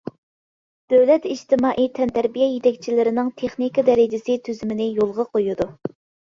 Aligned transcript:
دۆلەت 0.93 1.27
ئىجتىمائىي 1.33 1.89
تەنتەربىيە 1.99 2.47
يېتەكچىلىرىنىڭ 2.53 3.29
تېخنىكا 3.43 3.85
دەرىجىسى 3.91 4.39
تۈزۈمىنى 4.49 4.89
يولغا 4.97 5.29
قويىدۇ. 5.37 5.71